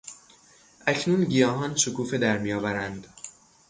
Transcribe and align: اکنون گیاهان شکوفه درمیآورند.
اکنون 0.87 1.23
گیاهان 1.23 1.75
شکوفه 1.75 2.17
درمیآورند. 2.17 3.07